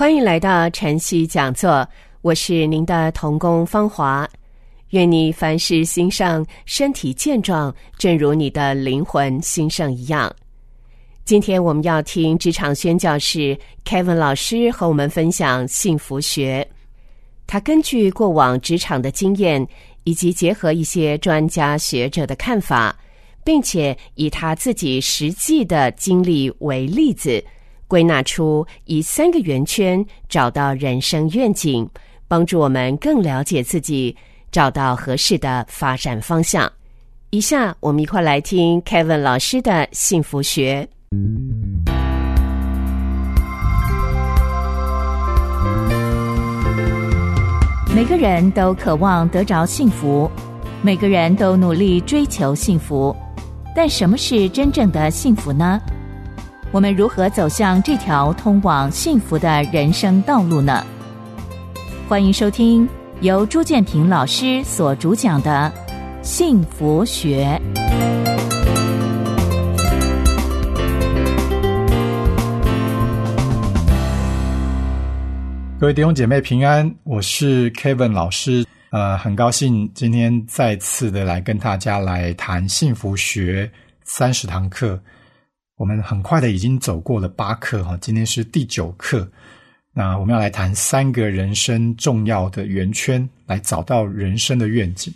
[0.00, 1.86] 欢迎来到晨曦讲座。
[2.22, 4.26] 我是您的童工芳华，
[4.92, 10.34] 愿你凡事心上身体健壮，正如你的灵魂心上一样。
[11.26, 13.54] 今天我们要听职场宣教士
[13.84, 16.66] Kevin 老师和我们分享幸福学。
[17.46, 19.68] 他根据过往职场的经验，
[20.04, 22.98] 以及结合一些专家学者的看法，
[23.44, 27.44] 并且以他自己实际的经历为例子，
[27.90, 31.90] 归纳出以三个圆圈找到人生愿景。
[32.28, 34.16] 帮助我们更了解自己，
[34.52, 36.70] 找到合适的发展方向。
[37.30, 40.88] 以下我们一块来听 Kevin 老师的幸福学。
[47.92, 50.30] 每个人都渴望得着幸福，
[50.82, 53.14] 每个人都努力追求幸福，
[53.74, 55.80] 但什么是真正的幸福呢？
[56.72, 60.86] 我们如何走向这条通往幸福的人生道路呢？
[62.08, 62.88] 欢迎收听
[63.22, 65.72] 由朱建平老师所主讲的
[66.24, 67.60] 《幸福学》。
[75.80, 78.64] 各位弟兄姐妹平安，我是 Kevin 老师。
[78.90, 83.68] 呃，很高兴今天再次的来跟大家来谈幸福学
[84.04, 85.00] 三十堂课。
[85.80, 89.26] 我们很快的已经走过了八课哈，今天是第九课。
[89.94, 95.10] 那我们要来谈三个人生重要的圆圈，来找到人生的愿景。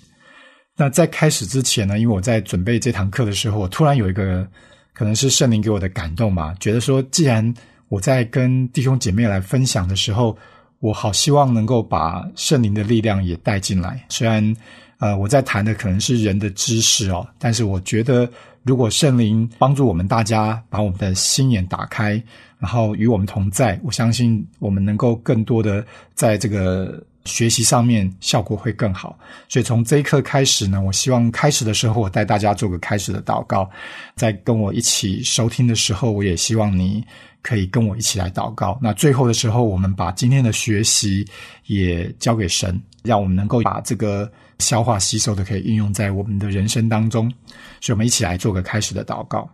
[0.74, 4.48] 那在开始之前呢，因为我在准备这堂课的时候，我突然有一个
[4.94, 7.52] 可能是圣灵给我的感动吧，觉得说，既然
[7.90, 10.34] 我在跟弟兄姐妹来分享的时候，
[10.80, 14.02] 我好希望能够把圣灵的力量也带进来。
[14.08, 14.56] 虽然
[14.98, 18.26] 呃我在谈的可能是人的知识哦，但是我觉得
[18.64, 22.20] 如果圣灵帮助我们大家把我们的心眼打开。
[22.56, 29.18] 然后与我们同在，我相信我们能够更多的在这个学习上面效果会更好。
[29.50, 33.68] 所以从这一刻开始呢，我希望开始的时候我带大家做个开始的祷告，
[34.16, 37.04] 在跟我一起收听的时候，我也希望你
[37.42, 38.78] 可以跟我一起来祷告。
[38.80, 41.22] 那最后的时候，我们把今天的学习
[41.66, 47.32] 也交给神，让我们能够把这个消化吸收的可以应用在我们的人生当中。
[47.80, 49.48] 所以，我们一起来做个开始的祷告。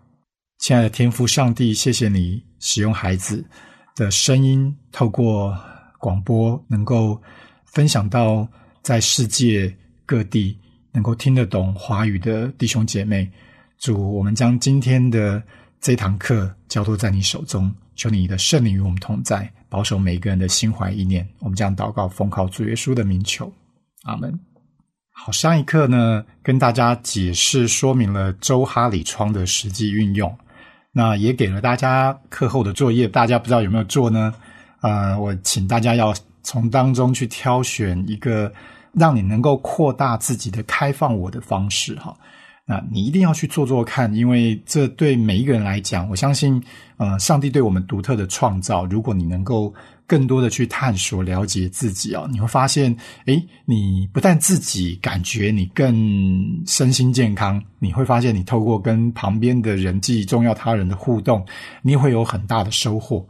[0.58, 3.44] 亲爱的天父上帝，谢谢你使用孩子
[3.96, 5.58] 的声音，透过
[5.98, 7.20] 广播，能够
[7.64, 8.46] 分享到
[8.82, 9.74] 在世界
[10.04, 10.58] 各地
[10.92, 13.30] 能够听得懂华语的弟兄姐妹。
[13.78, 15.42] 主，我们将今天的
[15.80, 21.26] 这堂课交托在你手中，求你的圣灵与我们同在，保守每个人的心怀意念。
[21.38, 23.50] 我们将祷告奉靠主耶稣的名求，
[24.02, 24.38] 阿门。
[25.22, 30.34] 好，上一课呢，跟大家解释说明了周哈里窗的实际运用。
[30.92, 34.32] 那也给了大家课后的作业，大家不知道有没有做呢？
[34.80, 38.50] 呃，我请大家要从当中去挑选一个
[38.94, 42.16] 让你能够扩大自己的开放我的方式哈。
[42.70, 46.62] 那你一定要去做做看，因为这对每一个人来讲，我相信，
[46.98, 49.74] 呃，上帝对我们独特的创造，如果你能够。
[50.10, 52.92] 更多的去探索、了解自己啊，你会发现，
[53.26, 61.46] 诶，你不但自己感觉你更身心健康，你会发现你透过跟旁边的人际、重要他人的互动，
[61.80, 63.24] 你会有很大的收获。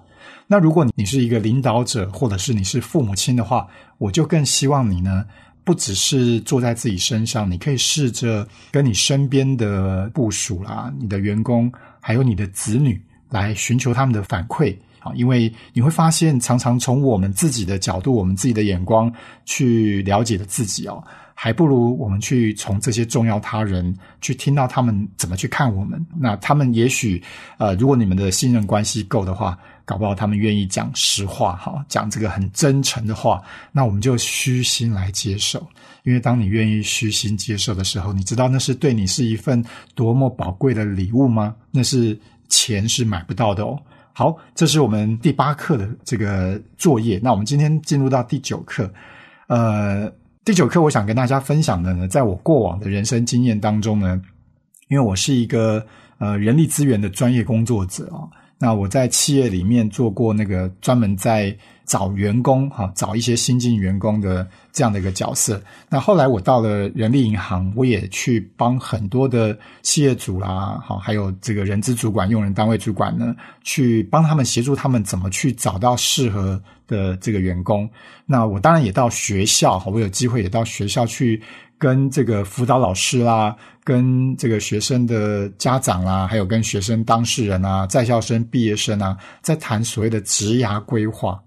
[0.46, 3.66] 那如果你是一个领导者，或者是你是父母亲的话，
[3.98, 5.26] 我就更希望你呢，
[5.70, 14.74] 不只是坐在自己身上，你可以试着跟你身边的部署啦、你的员工，还有你的子女，来寻求他们的反馈。
[15.00, 19.12] 啊，因为你会发现，常常从我们自己的角度、我们自己的眼光
[19.44, 21.02] 去了解的自己哦，
[21.34, 26.04] 还不如我们去从这些重要他人去听到他们怎么去看我们。
[26.18, 27.22] 那他们也许，
[27.58, 33.42] 呃，如果你们的信任关系够的话，搞不好他们愿意讲实话，哈，讲这个很真诚的话。
[33.72, 35.66] 那我们就虚心来接受，
[36.04, 39.64] 因为当你愿意虚心接受的时候，你知道那是对你是一份
[39.94, 41.56] 多么宝贵的礼物吗？
[41.72, 42.16] 那是
[42.48, 43.80] 钱是买不到的哦。
[44.20, 47.18] 好，这是我们第八课的这个作业。
[47.22, 48.92] 那我们今天进入到第九课。
[49.46, 50.12] 呃，
[50.44, 54.20] 第九课我想跟大家分享的呢，在我过往的人生经验当中呢，
[54.88, 55.82] 因为我是一个
[56.18, 58.28] 呃人力资源的专业工作者啊，
[58.58, 61.56] 那我在企业里面做过那个专门在
[61.90, 65.60] 找员工哈，找一些新进员工的这样的一个角色。
[65.88, 73.34] 那后来我到了人力银行，我也去帮很多的企业主啦，好，还有这个人资主管、用人单位主管呢，
[73.64, 77.90] 去帮他们协助他们怎么去找到适合的这个员工。
[78.24, 81.42] 那我当然也到学校，我有机会也到学校去。
[81.80, 91.42] 跟这个辅导老师啦，跟这个学生的家长啦，还有跟学生当事人啊、在校生、毕业生啊，在谈所谓的职涯规划。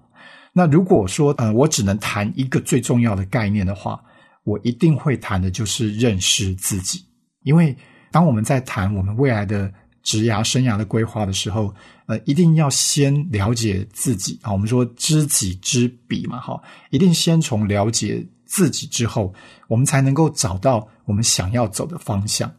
[0.53, 4.01] 那如果说，呃，我只能谈一个最重要的概念的话，
[4.43, 7.03] 我一定会谈的就是认识自己。
[7.41, 7.75] 因为
[8.11, 9.69] 当我们在谈我们未来的
[10.03, 11.73] 职涯生涯的规划的时候，
[12.05, 14.51] 呃，一定要先了解自己啊。
[14.51, 16.61] 我们说知己知彼嘛，哈，
[16.91, 18.25] 一定先从了解。
[18.45, 19.33] 自己之后，
[19.67, 22.53] 我们才能够找到我们想要走的方向。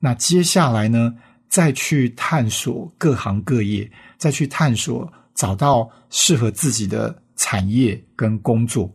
[0.00, 1.14] 那接下来呢，
[1.48, 3.88] 再去探索各行各业，
[4.18, 8.92] 再去探索找到适合自己的产业跟工作。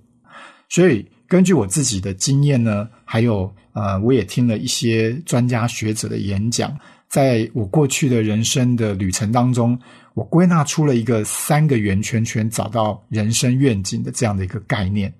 [0.69, 6.77] 所以，根据我自己的经验呢，还有呃，我也听了一些专家学者的演讲，
[7.07, 9.77] 在我过去的人生的旅程当中，
[10.13, 15.13] 我归纳出了一个三个圆圈圈，找到人生愿景的这样的一个概念。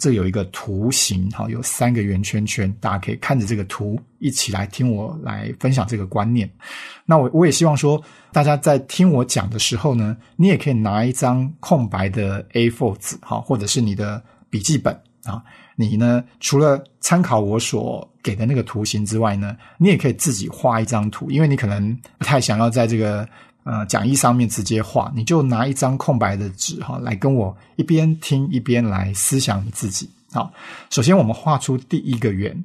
[0.00, 6.50] 这有一个图形，哈，有三个圆圈圈，大家可以看着这个图一起来听我来分享这个观念。
[7.04, 8.02] 那我我也希望说，
[8.32, 15.42] 大家在听我讲的时候呢，你也可以拿一张空白的 A4 纸，哈，或者是你的笔记本啊，
[15.76, 23.28] 你呢除了参考我所给的那个图形之外呢，你也可以自己画一张图，因为你可能不太想要在这个。
[23.64, 30.08] 呃，讲义上面直接画，你就拿一张空白的纸哈，来跟我一边听一边来思想你自己。
[30.32, 30.52] 好，
[30.90, 32.64] 首先我们画出第一个圆，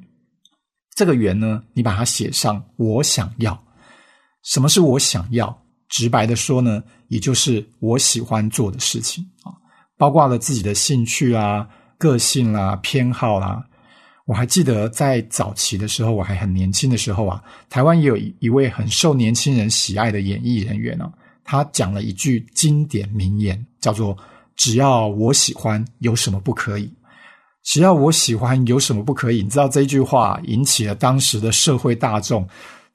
[0.94, 3.62] 这个圆呢，你把它写上“我想要”。
[4.42, 5.62] 什么是我想要？
[5.88, 9.52] 直白的说呢，也就是我喜欢做的事情啊，
[9.96, 13.64] 包括了自己的兴趣啊、个性啦、偏好啦。
[14.26, 17.40] 我还记得在早期的时候，我还很年轻的时候啊，
[17.70, 21.10] 台湾也有一位很受年轻人喜爱的演艺人员呢。
[21.44, 24.18] 他讲了一句经典名言，叫做
[24.56, 26.92] “只要我喜欢，有什么不可以？
[27.62, 32.44] 只要我喜欢，有什么不可以？”你知道这句话引起了当时的社会大众，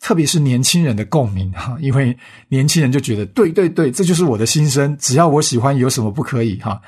[0.01, 2.13] 特别是年轻人的共鸣哈，因为
[2.49, 4.97] 年轻人就觉得，对对对，这就是我的心声。
[4.99, 6.57] 只要我喜欢，有什么不可以？
[6.57, 6.81] 哈。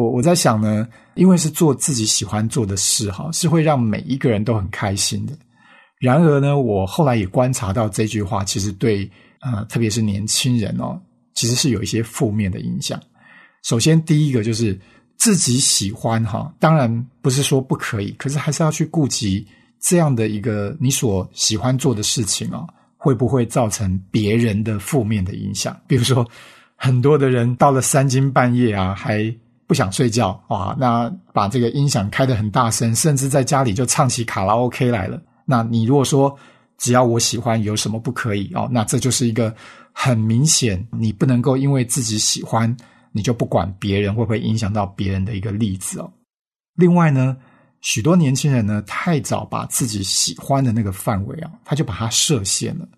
[0.00, 5.32] 我我在想呢，因为是做自己喜欢做的事，哈，是会让每一个人都很开心的。
[5.98, 9.08] 然而呢，我后来也观察到这句话，其实对
[9.40, 10.98] 呃，特别是年轻人哦，
[11.34, 12.98] 其实是有一些负面的影响。
[13.62, 14.78] 首先，第一个就是
[15.18, 19.46] 自己喜欢哈，当然不是说不可以，可是还是要去顾及
[19.78, 22.66] 这样的一个你所喜欢做的事情啊，
[22.96, 25.78] 会不会造成别人的负面的影响？
[25.86, 26.26] 比如说，
[26.76, 29.30] 很多的人到了三更半夜啊，还
[29.70, 35.22] 不想睡觉啊，那把这个音响开得很大声，甚至在家里就唱起卡拉 OK 来了。
[35.44, 36.36] 那你如果说
[36.76, 38.68] 只要我喜欢，有什么不可以哦？
[38.72, 39.54] 那这就是一个
[39.92, 42.76] 很明显，你不能够因为自己喜欢，
[43.12, 46.12] 你就不管别人会不会影响到别人的一个例子哦。
[46.74, 47.36] 另外呢，
[47.80, 52.88] 许多年轻人呢太早把自己喜欢的那个范围啊，他就把它设限了。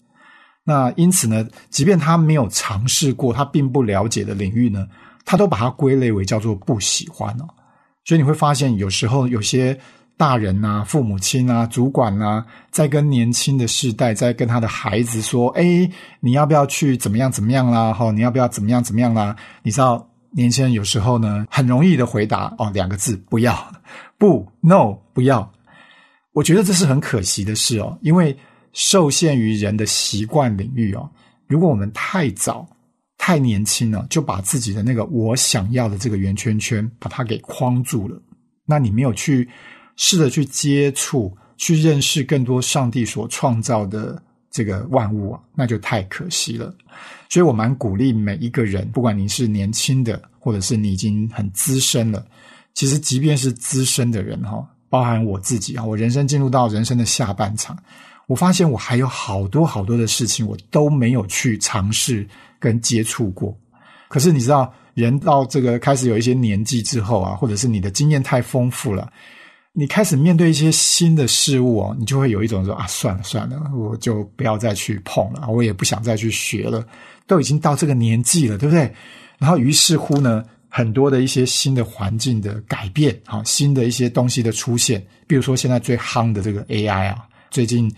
[0.64, 4.87] 那因此呢，即便他没有尝试过，他并不了解的领域呢。
[5.24, 7.46] 他都把它归类为叫做不喜欢哦，
[8.04, 9.78] 所以你会发现有时候有些
[10.16, 17.92] 大人啊、父母亲啊、主管啊，在跟年轻的世代在跟他的孩子说：“哎，你要不要去怎么样怎么样啦？
[17.92, 23.56] 哈，你要不要怎么样怎么样啦？”你知道，年轻人有时候呢，很容易的回答哦，两个字：不要，
[24.18, 25.50] 不，no，不要。
[26.32, 28.36] 我觉得这是很可惜的事哦，因为
[28.72, 31.10] 受限于人的习惯领域哦，
[31.48, 32.66] 如果我们太早。
[33.24, 38.20] 太年轻了，就把自己的那个我想要的这个圆圈圈把它给框住了。
[38.66, 39.48] 那你没有去
[39.94, 46.74] 试着去接触、去认识更多上帝所创造的这个万物啊，那就太可惜了。
[47.28, 52.26] 所以我蛮鼓励每一个人，不管你是年轻的，或者是你已经很资深了，
[52.74, 57.78] 其实即便是资深的人哈，包含我自己啊，我人生进入到人生的下半场，
[58.32, 62.26] 我发现我还有好多好多的事情我都没有去尝试。
[62.62, 63.52] 跟接触过，
[64.06, 69.12] 可是你知道，人到这个开始有一些年纪之后啊，或者是你的经验太丰富了，
[69.72, 76.86] 你开始面对一些新的事物哦，你就会有一种说啊，算了算了，我就不要再去碰了，我也不想再去学了，
[77.26, 78.88] 都已经到这个年纪了，对不对？
[79.38, 87.92] 然后于是乎呢，很多的一些新的环境的改变啊，新的一些东西的出现，比如说现在最夯的这个 AI 啊，最近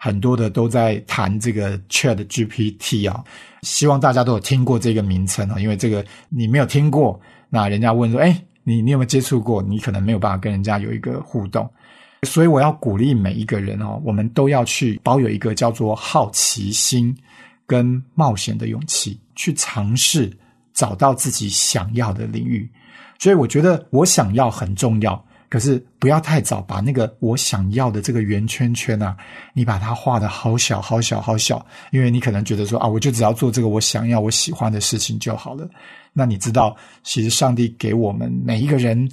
[0.00, 3.22] 很多的都在谈这个 Chat GPT 啊，
[3.62, 9.60] 希望大家都有听过这个名称啊，因为这个你没有听过，那人家问说，哎，你你有没有接触过？
[9.60, 11.68] 你可能没有办法跟人家有一个互动，
[12.22, 17.12] 所以我要鼓励每一个人哦，我们都要去保有一个叫做好奇心
[17.66, 20.32] 跟冒险的勇气，去尝试
[20.72, 22.70] 找到自己想要的领域。
[23.18, 25.24] 所以我觉得我想要很重要。
[25.48, 29.16] 可是不要太早把那个我想要的这个圆圈圈啊，
[29.54, 35.68] 你把它画的好小好小好小，因为你可能觉得说啊，我就只要做这个我想要我喜欢的事情就好了。
[36.12, 39.10] 那你知道，其实上帝给我们每一个人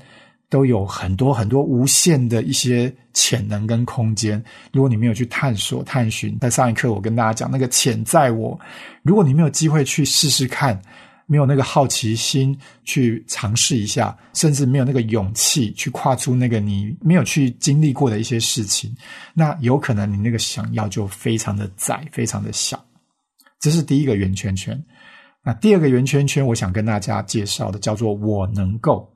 [0.49, 4.43] 都有很多很多无限的一些潜能跟空间。
[4.73, 8.59] 如果你没有去探索探寻，在上一课我跟大家讲那个潜在我，
[9.03, 10.81] 如果你没有机会去试试看。
[11.27, 18.95] 没有那个好奇心去尝试一下，甚至没有那个勇气去跨出那个你没有去经历过的一些事情，
[19.33, 22.83] 那有可能你那个想要就非常的窄，非常的小。
[23.59, 24.79] 这是第一个圆圈圈。
[25.43, 29.11] 那第二个圆圈圈，我想跟大家介绍的叫做“我能够”。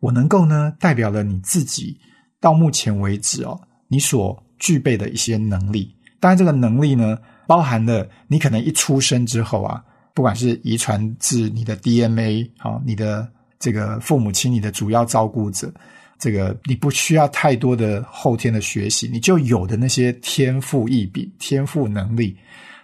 [0.00, 1.98] 我能够呢，代表了你自己
[2.40, 5.94] 到目前为止哦，你所具备的一些能力。
[6.20, 9.84] 当然，这个能力呢，包含了你可能一出生之后啊。
[10.12, 15.72] 不管是遗传至你的 DNA，好，你的这个父母亲，你的主要照顾者，
[16.18, 22.36] 这个你不需要太多的后天的学习，你就有的那些天赋异禀、天赋能力。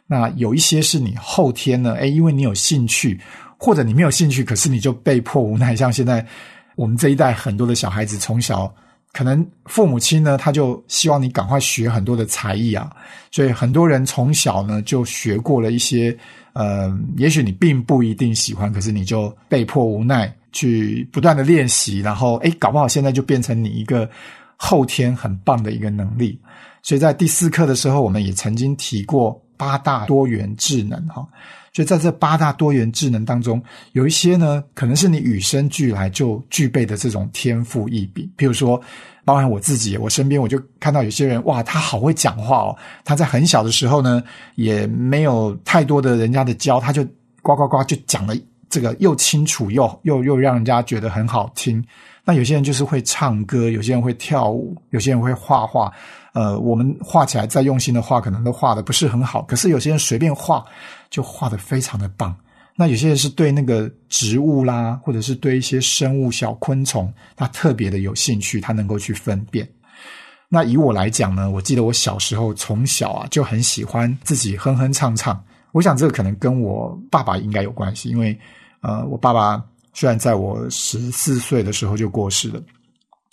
[0.07, 3.21] 那有一些是你后天呢，哎，因为你有兴趣，
[3.59, 5.75] 或者你没有兴趣，可是你就被迫无奈。
[5.75, 6.25] 像现在
[6.77, 8.73] 我们这一代很多的小孩子，从小
[9.13, 12.89] 可能父母亲呢，他就希望你赶快学很多的才艺啊，
[13.33, 16.17] 所以很多人从小呢就学过了一些。
[16.59, 24.09] 嗯，也许你并不一定喜欢，可是你就被迫无奈去不断的练习，然后诶，搞不好现在就变成你一个
[24.57, 26.41] 后天很棒的一个能力。
[26.83, 31.27] 所以在第四课的时候，我们也曾经提过八大多元智能哈。
[31.77, 38.81] 所以在这八大多元智能当中，有一些呢，可能是你与生俱来就具备的这种天赋异禀，譬如说。
[39.27, 42.77] 包含我自己，我身边我就看到有些人，哇，他好会讲话哦！
[43.05, 44.23] 他在很小的时候呢，
[44.55, 47.05] 也没有太多的人家的教，他就
[47.43, 48.37] 呱呱呱就讲了
[48.71, 51.85] 这个又清楚又又又让人家觉得很好听。
[52.25, 55.93] 那有些人就是会唱歌，有些人会跳舞，有些人会画画。
[56.37, 60.63] 呃，我们画起来再用心的画，可能都画的不是很好，可是有些人随便画
[61.09, 62.37] 就画的非常的棒。
[62.75, 69.67] 那有些人是对那个植物啦，或者是对一些生物小昆虫，他特别的有兴趣，他能够去分辨。
[70.47, 75.43] 那以我来讲呢，我记得我小时候从小啊就很喜欢自己哼哼唱唱。
[75.73, 78.39] 我想这个可能跟我爸爸应该有关系，因为
[78.83, 79.65] 呃，我爸爸
[79.95, 82.61] 虽然在我十四岁的时候就过世了，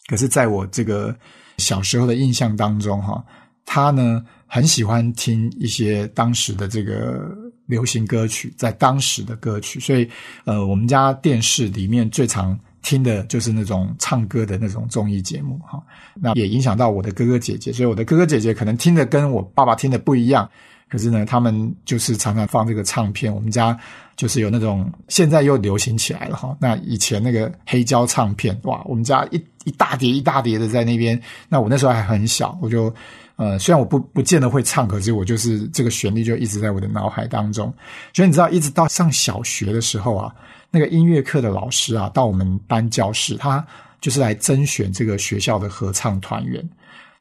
[0.07, 1.13] 可是在我这个
[1.57, 3.23] 小时候的印象当中，哈，
[3.65, 7.35] 他呢很喜欢听一些当时的这个。
[7.65, 10.07] 流行歌曲在当时的歌曲，所以
[10.43, 15.81] 呃，我们家电视里面最常听的就是那种唱歌的那种综艺节目哈。
[16.13, 20.47] 那也影响到我的哥哥姐姐，所以我的哥哥姐姐可能听的跟我爸爸听的不一样，
[20.93, 23.33] 可是呢，他们就是常常放这个唱片。
[23.33, 23.75] 我们家
[24.15, 26.55] 就是有那种现在又流行起来了哈。
[26.61, 31.19] 那以前那个黑胶唱片哇，我们家一一大叠一大叠的在那边。
[31.49, 32.93] 那我那时候还很小，我就。
[33.35, 37.73] 呃，虽然我不不见得会唱，可是我就是这个旋律就一直在我的脑海当中。
[38.13, 40.31] 所以你知道，一直到上小学的时候啊，
[40.69, 43.65] 那个音乐课的老师啊，到我们班教室，他
[43.99, 46.63] 就是来甄选这个学校的合唱团员，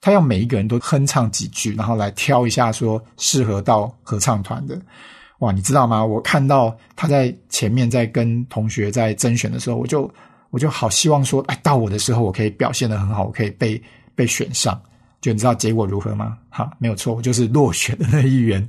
[0.02, 4.78] 他要每一个人都哼唱几句，然后来挑一下说适合到合唱团的。
[5.38, 6.04] 哇，你知道吗？
[6.04, 10.12] 我看到他在前面在跟同学在甄选的时候，我就
[10.50, 13.80] 我就好希望说，哎，到我的时候我可以表现的很好，我可以被
[14.14, 14.78] 被选上。
[15.20, 16.36] 就你知道结果如何吗？
[16.50, 18.68] 哈，没有错，我就是落选的那一员。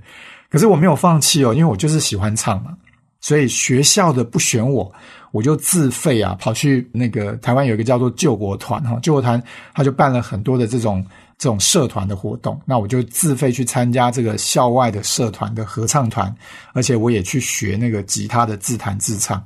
[0.51, 2.77] 可是我没有放弃哦，因为我就是喜欢唱嘛。
[3.21, 4.91] 所以学校的不选我，
[5.31, 9.41] 我就自费啊，跑去那个台湾有一个叫做救国团哈，救国团
[9.73, 11.03] 他就办了很多的这种
[11.37, 12.59] 这种社团的活动。
[12.65, 16.33] 那我就自费去参加这个校外的社团的合唱团，
[16.73, 19.43] 而且我也去学那个吉他的自弹自唱。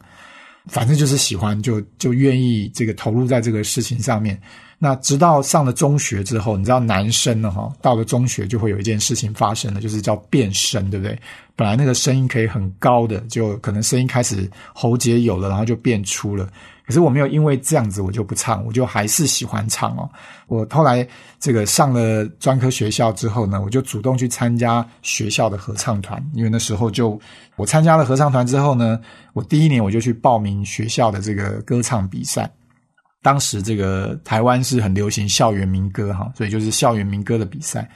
[0.68, 4.38] 反正就是喜欢，就就愿意这个投入在这个事情上面。
[4.78, 11.18] 那直到上了中学之后，你知道男生呢哈，到了中学就会有一件事情发生了，就是叫变声，对不对？
[11.56, 16.48] 本来那个声音可以很高的，就可能声音开始喉结有了，然后就变粗了。
[16.88, 20.10] 可是我没有因为这样子我就不唱，我就还是喜欢唱哦。
[20.48, 21.06] 我后来
[21.38, 27.20] 这个上了专科学校之后呢，我就主动去参加学校的合唱团，因为那时候就
[27.58, 28.98] 我参加了合唱团之后呢，
[29.34, 32.50] 我第一年我就去报名学校的这个歌唱比赛。
[33.22, 37.90] 当时这个台湾是很流行校园民歌哈，所以就是校园民歌的比赛。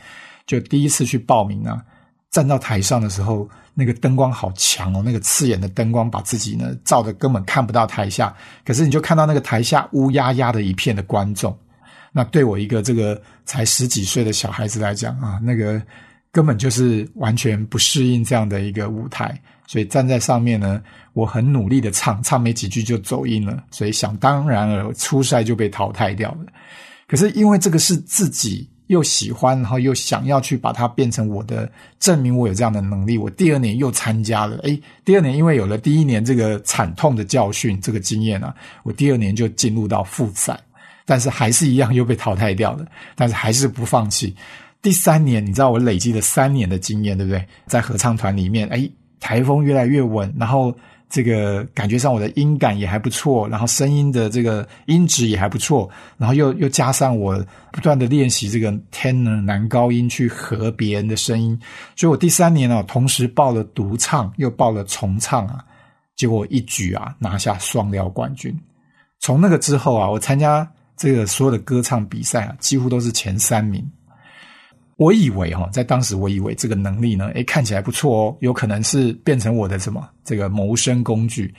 [0.46, 1.82] 就第一次去报名啊，
[2.30, 8.36] 站到台上的时候，那个灯光好强哦，那个刺眼的灯光把自己呢照的根本看不到台下，
[8.66, 11.58] 可是你就看到那个台下乌压压的一片的观众。
[12.12, 15.82] 那对我一个这个才十几岁的小孩子来讲啊，那个
[16.32, 20.82] 根本就是完全不适应这样的一个舞台，所以站在上面呢，
[21.14, 26.46] 我很努力的唱，唱没几句就走音了，所以想当然了，初赛就被淘汰掉了。
[27.08, 34.58] 可是因为这个是自己又喜欢，然后又想要去把它变成我的证明，我有这样的能力，我第二年又参加了。
[34.64, 40.60] 诶，第二年因为有了第一年这个惨痛的教训，这个经验啊，我第二年就进入到复赛。
[41.06, 44.36] 但是还是一样又被淘汰掉了，但是还是不放弃。
[44.82, 47.46] 第三年，你知道我累积了三年的经验，对不对？
[47.68, 50.76] 在合唱团里面，哎，台风越来越稳，然后
[51.12, 55.88] 这个感觉上我的音感也还不错，然后声音的这个音质也还不错，
[56.18, 57.38] 然后又又加上我
[57.72, 61.60] 不断的练习这个 tenor 男高音去和别人的声音，
[61.96, 65.64] 所以我第三年啊，同时报了独唱又报了重唱啊，
[66.16, 68.58] 结果一举啊拿下双料冠军。
[69.20, 70.68] 从那个之后啊，我参加。
[70.98, 73.84] 这个所有的歌唱比赛啊，几乎都是前三名。
[75.02, 81.52] 我以为哈，在当时我以为这个能力呢，诶，看起来不错哦，有可能是变成我的什么这个谋生工具。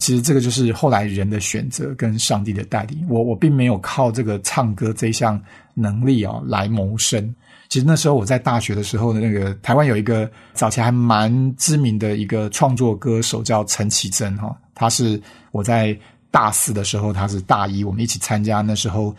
[0.00, 3.06] 其实这个就是后来人的选择跟上帝的带领。
[3.08, 5.40] 我我并没有靠这个唱歌这项
[5.72, 7.32] 能力啊来谋生。
[7.68, 15.20] 其实那时候我在大学的时候呢，那个台湾有一个早期还蛮知名的一个创作歌手叫陈绮贞哈，他是
[15.52, 15.96] 我在。
[16.32, 19.12] 大四的时候，他是大一，我们一起参加那时候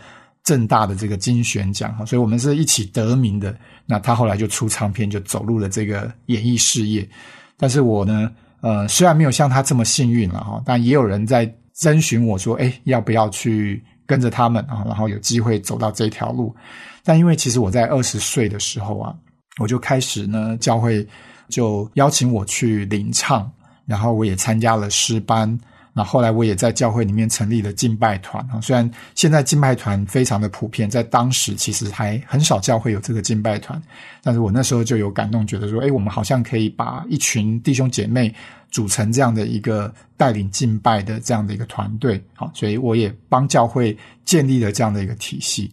[0.52, 3.56] 正大的这个金选奖哈，所以我们是一起得名的。
[3.86, 7.08] 那他后来就出唱片，就走入了这个演艺事业。
[7.56, 8.30] 但是我呢，
[8.60, 14.84] 呃，虽然没有像他这么幸运了哈，但也有人在征询我说，哎，要不要去跟着他们啊？
[14.86, 16.54] 然后有机会走到这条路。
[17.02, 19.16] 但因为其实我在二十岁的时候啊，
[19.58, 21.08] 我就开始呢，教会
[21.48, 23.50] 就邀请我去领唱，
[23.86, 25.58] 然后我也参加了诗班。
[25.94, 33.82] 那后来我也在教会里面成立了敬拜团啊，虽然现在敬拜团非常的普遍，在当时其实还很少教会有这个敬拜团，
[34.24, 38.34] 但是我那时候就有感动，觉得说，哎，我们好像可以把一群弟兄姐妹
[38.70, 45.70] 组成这样的一个带领敬拜的这样的一个团队，好，所以我也帮教会建立了这样的一个体系。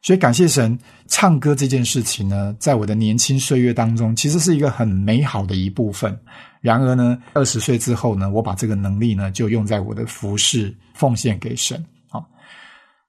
[0.00, 6.16] 所以感谢神，唱歌这件事情呢，在我的年轻岁月当中，其实是一个很美好的一部分。
[6.60, 11.84] 然而呢，二十岁之后呢，我把这个能力呢，就用在我的服饰奉献给神。
[12.08, 12.24] 好，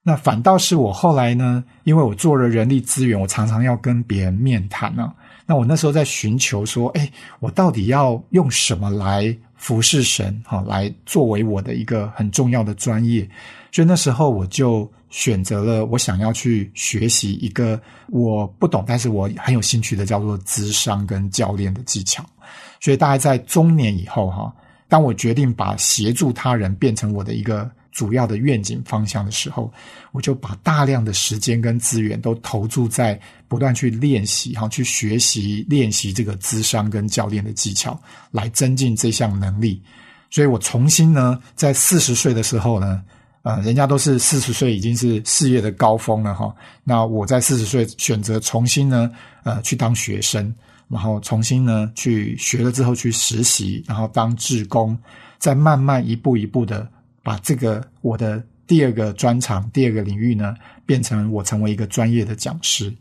[0.02, 5.14] 那反倒是我后来呢，因为我做了人力资源，我常常要跟别人面谈啊。
[5.46, 10.40] 那我那时候在寻求说，哎，我到底要用什么来服侍神？
[10.44, 13.28] 哈，来作为我的一个很重要的专业。
[13.72, 22.24] 所以那时候我就选择了我想要去学习一个我不懂，但是我很有兴趣的，叫做智商跟教练的技巧。
[22.80, 24.54] 所以，大概在中年以后，哈，
[24.88, 29.70] 当我决定把协助他人变成我的一个主要的愿景方向的时候，
[30.12, 39.82] 我就把大量的时间跟资源都投注在不断去练习，哈，去学习练习这个智商跟教练的技巧，来增进这项能力。
[40.30, 43.02] 所以我重新呢，在四十岁的时候呢，
[43.42, 49.10] 呃，人家都是四十岁已经是事业的高峰了，哈，那我在四十岁选择重新呢，
[49.44, 50.54] 呃，去当学生。
[50.88, 54.98] 然后重新呢去学了之后去实习，然后当志工，
[55.38, 56.84] 再慢慢一步一步的
[57.22, 60.52] 把这个我的第二个专长、第二个领域呢，
[60.84, 62.92] 变成我成为一个专业的讲师。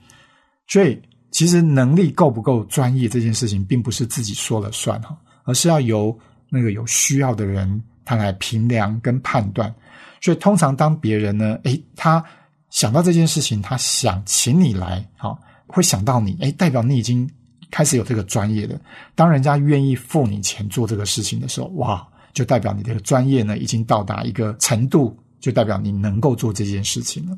[0.67, 6.15] 所以，其实能力够不够专业这件事情，并不是自己说了算哈，而是要由
[6.47, 9.73] 那个有需要的人他来评量跟判断。
[10.21, 12.23] 所以，通常当别人呢，诶，他
[12.69, 17.29] 想到这件事情，他想请你来，好，会想到你，诶，代表你已经。
[17.71, 18.81] 开始有这个专业的，
[19.13, 22.03] 当人家愿意付你钱做这个事情的时候，哇，
[22.33, 27.37] 就代表你的专业呢已经到达一个程度，就代表你能够做这件事情了。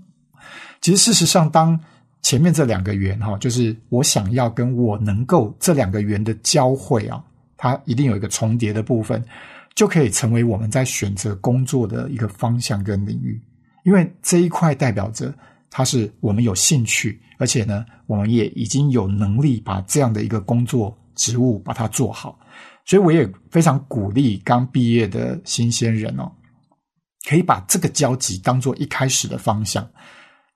[0.80, 1.78] 其实事实上，当
[2.22, 7.22] 前面这两个圆哈，就是我想要跟我能够这两个圆的交汇啊，
[7.58, 9.22] 它一定有一个重叠的部分，
[9.76, 13.42] 就可以成为我们在选择工作的一个方向跟领域，
[13.84, 15.34] 因为这一块代表着。
[15.74, 22.38] 它是我们有兴趣，而且呢，我们也已经有能力把这样的一个工作职务把它做好，
[22.84, 26.30] 所以我也非常鼓励刚毕业的新鲜人哦，
[27.26, 29.90] 可以把这个交集当做一开始的方向。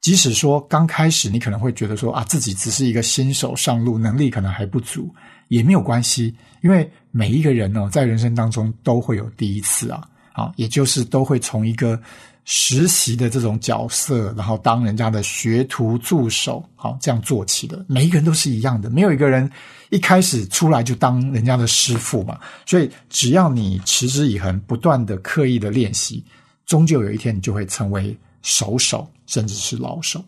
[0.02, 5.10] 即使说刚开始你可能会觉得说啊，自己只是一个新手上路，能力可能还不足，
[5.48, 12.00] 也没有关系，因为每一个人呢，在人生当中都会有第一次啊，啊，也就是都会从一个。
[12.48, 17.84] 实习的这种角色，然后当人家的学徒助手，好这样做起的。
[17.88, 19.50] 每一个人都是一样的，没有一个人
[19.90, 22.40] 一开始出来就当人家的师傅嘛。
[22.64, 26.24] 所以只要你持之以恒，不断的刻意的练习，
[26.68, 30.24] 终究有一天你就会成为熟手，甚至是老手。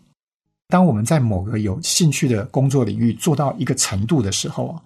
[0.66, 4.82] 当我们在某个有兴趣的工作领域做到一个程度的时候啊，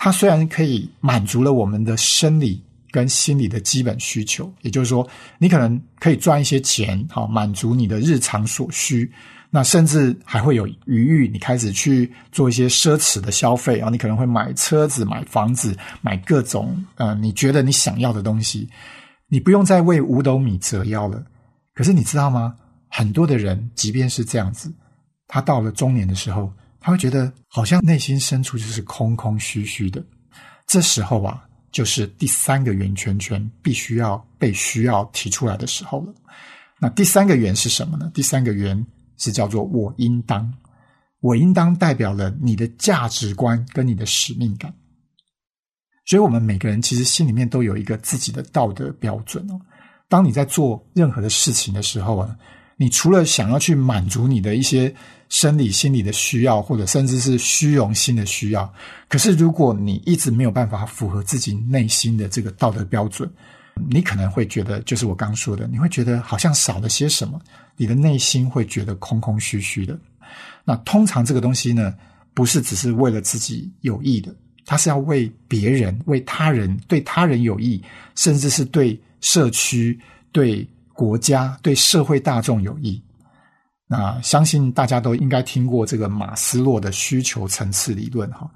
[0.00, 2.64] 它虽然可以满足了我们的生理。
[2.92, 5.08] 跟心理的基本需求，也就是说，
[5.38, 9.08] 你可能可以赚一些钱，好满足你的日常所需。
[9.48, 18.68] 那甚至还会有余裕，你开始去做一些奢侈的消费啊，你可能会买车子、买房子、买各种呃，你觉得你想要的东西。
[19.28, 21.24] 你不用再为五斗米折腰了。
[21.74, 22.56] 可是你知道吗？
[22.88, 24.68] 很多的人，即便是这样子，
[25.28, 30.04] 他到了中年的时候，他会觉得好像内心深处就是空空虚虚的。
[30.66, 31.46] 这时候啊。
[31.72, 36.12] 就是第三个圆圈圈必须要被需要提出来的时候了。
[36.80, 38.10] 那第三个圆是什么呢？
[38.12, 38.84] 第三个圆
[39.18, 40.52] 是叫做“我应当”。
[41.22, 44.74] 我应当代表了你的价值观跟你的使命感。
[46.06, 49.56] 所以，我们每个人其实心里面都有一个自己的道德标准哦。
[50.08, 52.36] 当你在做任何的事情的时候啊，
[52.76, 54.92] 你除了想要去满足你的一些。
[55.30, 58.70] 生理、心理的需要，或者甚至是虚荣心的需要。
[59.08, 63.30] 可是，如果你一直没有办法符合自己内心的这个道德标准，
[63.88, 67.40] 你可能会觉得，就是我刚说的，你会觉得好像少了些什么，
[67.76, 69.98] 你的内心会觉得空空虚虚的。
[70.64, 71.94] 那通常这个东西呢，
[72.34, 74.34] 不是只是为了自己有益的，
[74.66, 77.80] 它是要为别人、为他人、对他人有益，
[78.16, 79.98] 甚至是对社区、
[80.32, 83.00] 对国家、对社会大众有益。
[83.92, 88.48] 那相信大家都应该听过这个马斯洛的需求层次理论哈，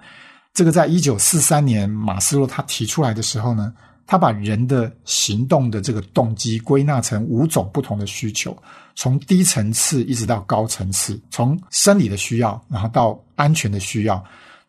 [0.53, 3.75] 这个在一九四三年马斯洛他提出来的时候呢，
[4.07, 8.57] 他把人的行动的这个动机归纳成五种不同的需求，
[8.95, 14.23] 从低层次一直到高层次，从生理的需要，然后到安全的需要，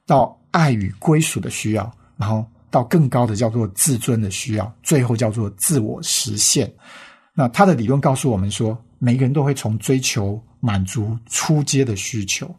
[0.07, 6.73] 到爱与归属的需要，然后到更高的叫做自尊的需要，最后叫做自我实现。
[7.35, 10.41] 那他的理论告诉我们说，每个人都会从追求。
[10.65, 12.53] 满足出阶的需求，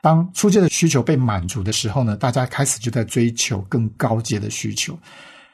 [0.00, 4.98] 当出阶的需求被满足的时候呢，大家开始就在追求更高阶的需求，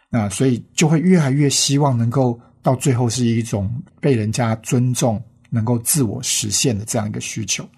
[0.09, 7.69] 那所以就会越来越希望能够到最后是一种被人家尊重、能够自我实现的这样一个需求。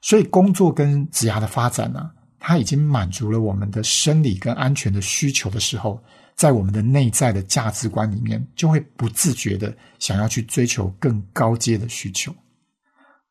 [0.00, 6.02] 所以工作跟职涯的发展呢，它已经满足了我们的生理跟安全的需求的时候，
[6.34, 12.34] 在我们的内在的价值观里面，就会不自觉的想要去追求更高阶的需求。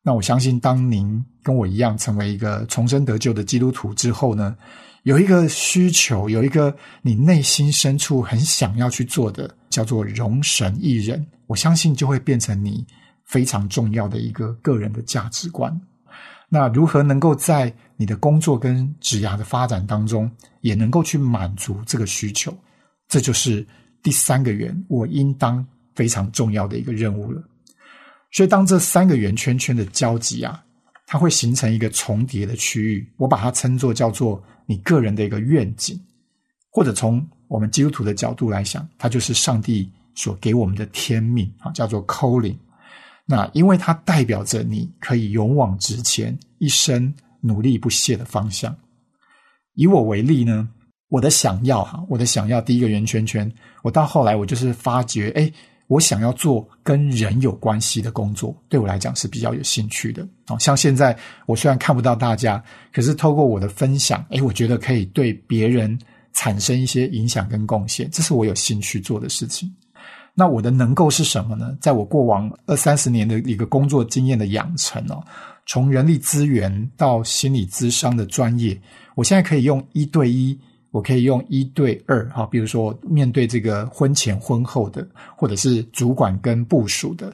[0.02, 4.56] 那我相信，当您跟我一样成为一个重生得救的基督徒之后呢，
[5.02, 11.26] 有一个需求，有一个你内心深处很想要去做的，叫做容神一人。
[11.46, 12.86] 我相信就会变成你
[13.26, 15.78] 非常重要的一个个人的价值观。
[16.48, 20.30] 那如何能够在你的工作跟职涯的发展当中，
[20.62, 22.56] 也能够去满足这个需求？
[23.06, 23.66] 这就是
[24.02, 27.42] 第三个圆，我应当非常重要的一个任务了。
[28.32, 30.62] 所以，当这三个圆圈圈的交集啊，
[31.04, 33.04] 它会形成一个重叠的区域。
[33.16, 36.00] 我把它称作叫做你个人的一个愿景，
[36.70, 42.56] 或者从我们基督徒的角度来想，它就是上帝所给我们的天命啊，叫做 calling。
[43.26, 48.72] 那因为它代表着你可以勇往直前、一生努力不懈的方向。
[49.74, 50.68] 以我为例呢，
[51.08, 55.52] 我的想要哈，我的想要第一个圆圈圈，我到后来我就是发觉，哎。
[55.90, 60.22] 我想要做跟人有关系的工作，对我来讲是比较有兴趣的。
[60.46, 65.98] 哦，像现在我虽然看不到大家，可是透过我的分享，诶，我觉得可以对别人
[66.32, 69.68] 产生一些影响跟贡献，这是我有兴趣做的事情。
[70.32, 71.76] 那我的能够是什么呢？
[71.80, 75.20] 在我过往二三十年的一个工作经验的养成哦，
[75.66, 78.80] 从人力资源到心理咨商的专业，
[79.16, 80.56] 我现在可以用一对一。
[80.90, 87.32] 我可以用一对二，哈，比如说面对这个婚前婚后的，或者是主管跟部署的。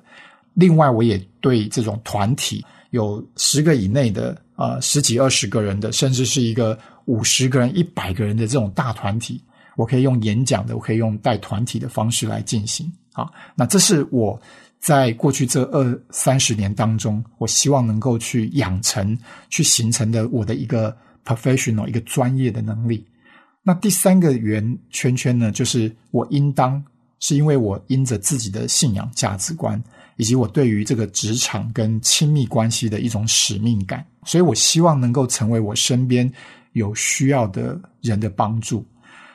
[0.53, 9.43] 另外，我也对这种团体有十个以内的，呃，十几二十个人的，甚至是一个五十个人、一百个人的这种大团体，
[9.77, 12.91] 我可以用演讲的，我可以用带团体的方式来进行。
[13.13, 14.39] 好，那这是我
[14.81, 19.17] 在过去这二三十年当中，我希望能够去养成、
[19.49, 23.05] 去形成的我的一个 professional 一个专业的能力。
[23.69, 26.81] 那第三个圆圈圈呢，就是我应当
[27.19, 29.83] 是因为我因着自己的信仰价值观，
[30.19, 36.33] 以及我对于这个职场跟亲密关系的一种使命感，所以我希望能够成为我身边
[36.75, 38.87] 有需要的人的帮助。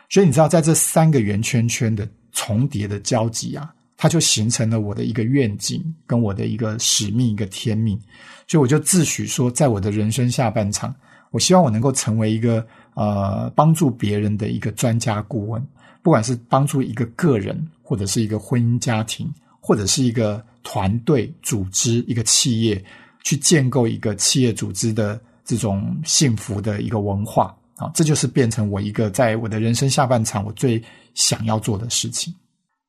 [0.09, 7.99] 所以你知道，在这三个圆圈圈的重叠的交集啊，它就形成了我的一个愿景，跟我的一个使命，一个天命。
[8.47, 10.95] 所以我就自诩说，在我的人生下半场，
[11.31, 15.65] 我希望我能够成为一个呃帮助别人的一个专家顾问，
[16.01, 22.83] 不管是帮助一个个人，或者是一个婚姻家庭，或者是一个团队组织、一个企业，
[23.23, 30.81] 去建构一个企业组织的这种幸福的一个文化啊，这就是变成我一个在我的人生下半场我最
[31.13, 32.33] 想要做的事情。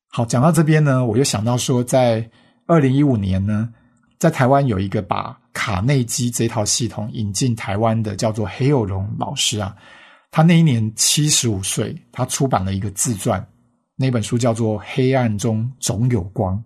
[0.09, 2.29] 好，讲到这边呢，我就想到说，在
[2.67, 3.69] 二零一五年呢，
[4.23, 9.75] 在台湾有一个把卡内基这套系统引进台湾的，叫做黑幼荣老师啊。
[10.31, 13.45] 他那一年七十五岁，他出版了一个自传，
[13.97, 16.57] 那本书叫做《黑暗中总有光》。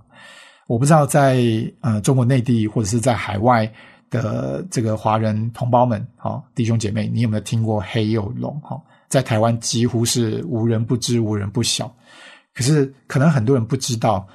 [0.66, 1.42] 我不知道在
[1.80, 3.66] 呃中国内地或者是在海外
[4.10, 8.60] 的这个华人同胞们，哈弟兄姐妹，你有没有听过黑幼荣？
[8.60, 11.90] 哈，在台湾几乎是无人不知，无人不晓。
[12.52, 14.28] 可是，可能很多人不知道，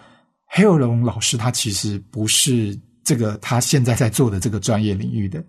[0.48, 5.44] 黑尔龙老师他其实不是这个他现在在做的这个专业领域的。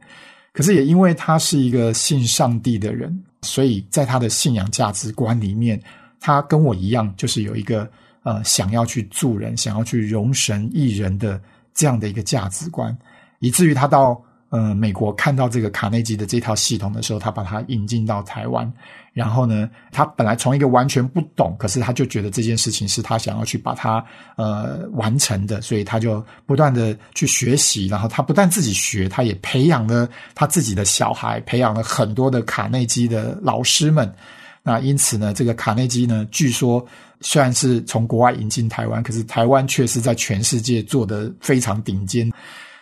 [0.53, 5.81] 可是，也因为他是一个信上帝的人，所以在他的信仰价值观里面，
[6.21, 7.91] 他跟我一样，就是有一个
[8.23, 11.41] 呃想要去助人、想要去容神益人的
[11.73, 12.95] 这样的一个价值观，
[13.39, 18.71] 以至于他到呃美国看到这个卡内基的这套系统的时候，他把它引进到台湾。
[19.13, 24.03] 然后呢，他本来从一个完全不懂，可是他就觉得这件事情是他想要去把它
[24.37, 27.87] 呃完成的，所以他就不断的去学习。
[27.89, 34.11] 然后他不但自己学，他也培养了他自己的小孩，培养了很多的卡内基的老师们。
[34.63, 36.83] 那因此呢，这个卡内基呢，据说
[37.21, 42.33] 虽然是从国外引进台湾，可是台湾却是在全世界做的非常顶尖。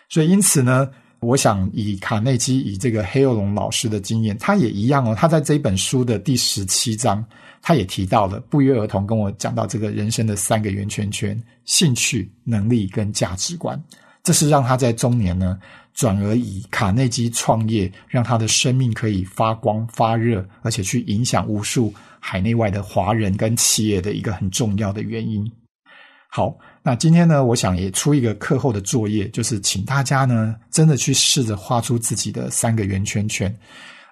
[0.08, 0.88] 所以因此呢。
[1.20, 5.14] 我想以卡内基以这个黑幼龙老师的经验，他也一样哦。
[5.14, 7.22] 他在这本书的第十七章，
[7.60, 13.78] 他也提到了不约而同跟我讲到这个人生的三个圆圈圈：兴趣、能力跟价值观。
[14.22, 15.58] 这是让他在中年呢，
[15.92, 25.50] 转而以卡内基创业，让他的生命可以发光发热，而且去影响无数海内外的华人跟企业的一个很重要的原因。
[26.30, 26.56] 好。
[26.82, 33.54] 那今天呢，我想也出一个课后的作业，就是请大家呢，真的去试着画出自己的三个圆圈圈。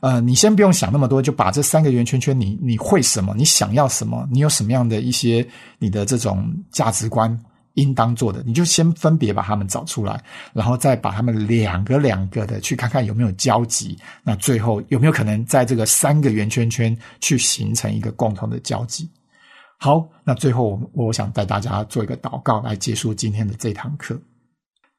[0.01, 5.45] 呃，你先不用想那么多，就把这三个圆圈圈，你你会什么，你想要什么，你有什么样的一些
[5.79, 7.37] 你的这种价值观
[7.75, 13.99] 应当做的，你就先分别把它们找出来，然后再把它们两个两个的去看看有没有交集。
[14.23, 19.09] 那最后有没有可能在这个三个圆圈圈去形成一个共同的交集？
[19.81, 24.21] 好，那最后我我想带大家做一个祷告来结束今天的这堂课。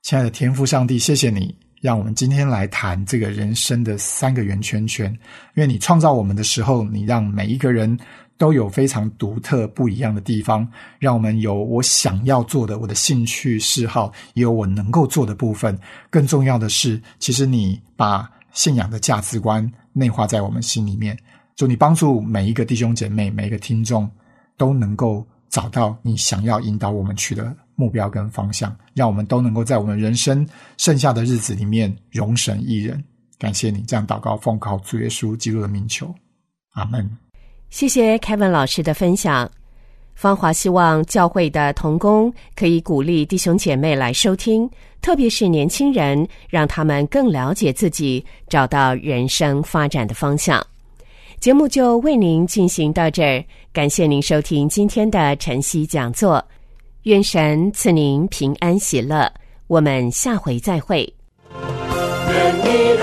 [0.03, 5.11] 亲爱的天父上帝，谢谢你让我们今天来谈这个人生的三个圆圈圈。
[5.55, 7.99] 因为你创造我们的时候，你让每一个人
[8.37, 10.65] 都有非常独特不一样的地方，
[10.97, 15.77] 让我们有我想要做的，我的兴趣嗜好，也有我能够做的部分。
[16.09, 21.19] 更重要的是，其实你把信仰的价值观内化在我们心里面。
[21.57, 24.09] 祝你帮助每一个弟兄姐妹，每一个听众。
[24.59, 30.45] 都能够找到你想要引导我们去的目标跟方向，让我们都能够在我们人生
[30.77, 33.01] 剩下的日子里面容神一人。
[33.39, 36.13] 感谢你这样祷告，奉靠主耶稣基督的名求，
[36.73, 37.09] 阿门。
[37.69, 39.49] 谢谢凯文老师的分享。
[40.13, 44.69] 芳华希望教会的童工可以鼓励弟兄姐妹来收听，
[45.01, 50.61] 特别是年轻人，让他们更了解自己，找到人生发展的方向。
[51.39, 56.45] 节目就为您进行到这儿，感谢您收听今天的晨曦讲座，
[57.03, 59.31] 愿神赐您平安喜乐，
[59.67, 61.11] 我们下回再会。
[62.29, 62.93] 愿你